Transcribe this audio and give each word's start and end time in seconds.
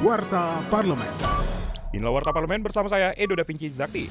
Warta 0.00 0.64
Parlemen. 0.72 1.12
Inilah 1.92 2.08
Warta 2.08 2.32
Parlemen 2.32 2.64
bersama 2.64 2.88
saya, 2.88 3.12
Edo 3.20 3.36
Da 3.36 3.44
Vinci 3.44 3.68
Zakti. 3.68 4.08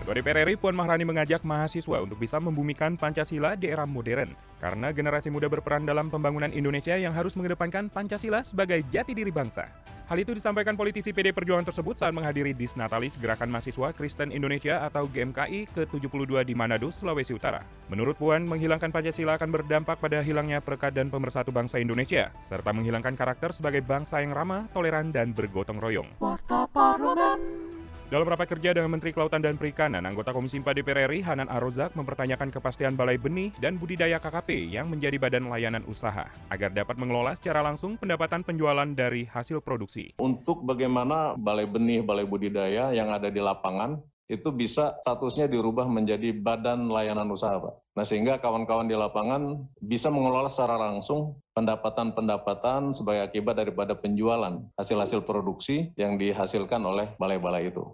Ketua 0.00 0.16
DPR 0.16 0.48
RI 0.48 0.56
Puan 0.56 0.72
Maharani 0.72 1.04
mengajak 1.04 1.44
mahasiswa 1.44 2.00
untuk 2.00 2.16
bisa 2.16 2.40
membumikan 2.40 2.96
Pancasila 2.96 3.52
di 3.52 3.68
era 3.68 3.84
modern. 3.84 4.32
Karena 4.64 4.96
generasi 4.96 5.28
muda 5.28 5.52
berperan 5.52 5.84
dalam 5.84 6.08
pembangunan 6.08 6.48
Indonesia 6.56 6.96
yang 6.96 7.12
harus 7.12 7.36
mengedepankan 7.36 7.92
Pancasila 7.92 8.40
sebagai 8.48 8.80
jati 8.88 9.12
diri 9.12 9.28
bangsa. 9.28 9.68
Hal 10.06 10.22
itu 10.22 10.38
disampaikan 10.38 10.78
politisi 10.78 11.10
PD 11.10 11.34
Perjuangan 11.34 11.66
tersebut 11.66 11.98
saat 11.98 12.14
menghadiri 12.14 12.54
Disnatalis 12.54 13.18
Gerakan 13.18 13.50
Mahasiswa 13.50 13.90
Kristen 13.90 14.30
Indonesia 14.30 14.86
atau 14.86 15.10
GMKI 15.10 15.66
ke-72 15.74 16.46
di 16.46 16.54
Manado, 16.54 16.94
Sulawesi 16.94 17.34
Utara. 17.34 17.66
Menurut 17.90 18.14
Puan, 18.14 18.46
menghilangkan 18.46 18.94
Pancasila 18.94 19.34
akan 19.34 19.50
berdampak 19.50 19.98
pada 19.98 20.22
hilangnya 20.22 20.62
perekat 20.62 20.94
dan 20.94 21.10
pemersatu 21.10 21.50
bangsa 21.50 21.82
Indonesia, 21.82 22.30
serta 22.38 22.70
menghilangkan 22.70 23.18
karakter 23.18 23.50
sebagai 23.50 23.82
bangsa 23.82 24.22
yang 24.22 24.30
ramah, 24.30 24.70
toleran, 24.70 25.10
dan 25.10 25.34
bergotong 25.34 25.82
royong. 25.82 26.06
Warta 26.22 26.70
Parlemen. 26.70 27.65
Dalam 28.06 28.22
rapat 28.22 28.54
kerja 28.54 28.70
dengan 28.70 28.94
Menteri 28.94 29.10
Kelautan 29.10 29.42
dan 29.42 29.58
Perikanan, 29.58 30.06
anggota 30.06 30.30
Komisi 30.30 30.62
4 30.62 30.78
DPR 30.78 31.10
RI 31.10 31.26
Hanan 31.26 31.50
Arozak 31.50 31.90
mempertanyakan 31.98 32.54
kepastian 32.54 32.94
Balai 32.94 33.18
Benih 33.18 33.50
dan 33.58 33.82
Budidaya 33.82 34.22
KKP 34.22 34.70
yang 34.70 34.86
menjadi 34.86 35.18
badan 35.18 35.50
layanan 35.50 35.82
usaha 35.90 36.30
agar 36.46 36.70
dapat 36.70 36.94
mengelola 37.02 37.34
secara 37.34 37.66
langsung 37.66 37.98
pendapatan 37.98 38.46
penjualan 38.46 38.86
dari 38.94 39.26
hasil 39.26 39.58
produksi. 39.58 40.14
Untuk 40.22 40.62
bagaimana 40.62 41.34
Balai 41.34 41.66
Benih, 41.66 42.06
Balai 42.06 42.22
Budidaya 42.22 42.94
yang 42.94 43.10
ada 43.10 43.26
di 43.26 43.42
lapangan 43.42 43.98
itu 44.26 44.50
bisa 44.50 44.98
statusnya 45.06 45.46
dirubah 45.46 45.86
menjadi 45.86 46.34
badan 46.34 46.90
layanan 46.90 47.30
usaha, 47.30 47.62
Pak. 47.62 47.74
Nah, 47.94 48.04
sehingga 48.04 48.42
kawan-kawan 48.42 48.90
di 48.90 48.98
lapangan 48.98 49.62
bisa 49.78 50.10
mengelola 50.10 50.50
secara 50.50 50.76
langsung 50.76 51.38
pendapatan-pendapatan 51.54 52.90
sebagai 52.90 53.30
akibat 53.30 53.54
daripada 53.62 53.94
penjualan 53.94 54.66
hasil-hasil 54.74 55.22
produksi 55.22 55.94
yang 55.94 56.18
dihasilkan 56.18 56.82
oleh 56.82 57.14
balai-balai 57.22 57.70
itu. 57.70 57.86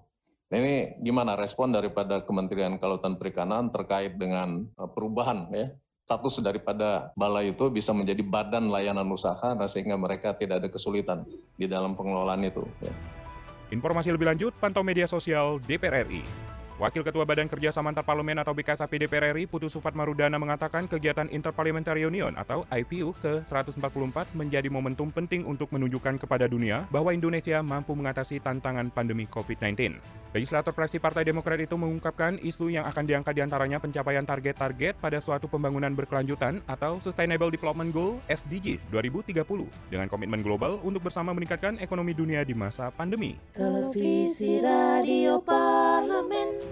Nah, 0.48 0.56
ini 0.56 0.96
gimana 1.04 1.36
respon 1.36 1.72
daripada 1.72 2.24
Kementerian 2.24 2.80
Kelautan 2.80 3.20
Perikanan 3.20 3.68
terkait 3.68 4.16
dengan 4.16 4.64
eh, 4.64 4.88
perubahan 4.88 5.48
ya 5.52 5.68
status 6.12 6.44
daripada 6.44 7.14
balai 7.16 7.56
itu 7.56 7.72
bisa 7.72 7.94
menjadi 7.94 8.20
badan 8.20 8.68
layanan 8.68 9.08
usaha, 9.08 9.54
nah 9.54 9.64
sehingga 9.64 9.96
mereka 9.96 10.36
tidak 10.36 10.60
ada 10.60 10.68
kesulitan 10.68 11.24
di 11.56 11.64
dalam 11.64 11.96
pengelolaan 11.96 12.42
itu. 12.44 12.66
Ya. 12.84 12.92
Informasi 13.72 14.12
lebih 14.12 14.28
lanjut, 14.28 14.52
pantau 14.60 14.84
media 14.84 15.08
sosial 15.08 15.56
DPR 15.64 16.04
RI. 16.04 16.20
Wakil 16.82 17.06
Ketua 17.06 17.22
Badan 17.22 17.46
Kerjasama 17.46 17.94
Antar 17.94 18.02
Parlemen 18.02 18.42
atau 18.42 18.58
BKSAP 18.58 19.06
DPR 19.06 19.38
RI 19.38 19.46
Putu 19.46 19.70
Supat 19.70 19.94
Marudana 19.94 20.34
mengatakan 20.34 20.90
kegiatan 20.90 21.30
Interparliamentary 21.30 22.02
Union 22.02 22.34
atau 22.34 22.66
IPU 22.74 23.14
ke-144 23.22 24.34
menjadi 24.34 24.66
momentum 24.66 25.14
penting 25.14 25.46
untuk 25.46 25.70
menunjukkan 25.70 26.18
kepada 26.18 26.50
dunia 26.50 26.82
bahwa 26.90 27.14
Indonesia 27.14 27.62
mampu 27.62 27.94
mengatasi 27.94 28.42
tantangan 28.42 28.90
pandemi 28.90 29.30
COVID-19. 29.30 29.94
Legislator 30.34 30.74
fraksi 30.74 30.98
Partai 30.98 31.22
Demokrat 31.22 31.62
itu 31.62 31.78
mengungkapkan 31.78 32.42
isu 32.42 32.74
yang 32.74 32.82
akan 32.90 33.06
diangkat 33.06 33.30
di 33.30 33.46
antaranya 33.46 33.78
pencapaian 33.78 34.26
target-target 34.26 34.98
pada 34.98 35.22
suatu 35.22 35.46
pembangunan 35.46 35.94
berkelanjutan 35.94 36.66
atau 36.66 36.98
Sustainable 36.98 37.54
Development 37.54 37.94
Goal 37.94 38.18
SDGs 38.26 38.90
2030 38.90 39.38
dengan 39.86 40.10
komitmen 40.10 40.42
global 40.42 40.82
untuk 40.82 41.06
bersama 41.06 41.30
meningkatkan 41.30 41.78
ekonomi 41.78 42.10
dunia 42.10 42.42
di 42.42 42.58
masa 42.58 42.90
pandemi. 42.90 43.38
Televisi 43.54 44.58
Radio 44.58 45.38
Parlemen. 45.38 46.71